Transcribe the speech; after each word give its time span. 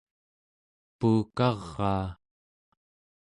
puukaraa 0.97 2.07